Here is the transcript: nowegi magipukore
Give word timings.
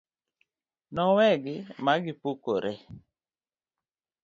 nowegi 0.93 1.55
magipukore 1.83 2.71